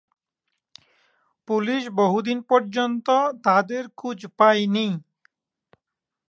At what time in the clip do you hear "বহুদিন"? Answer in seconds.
1.93-2.39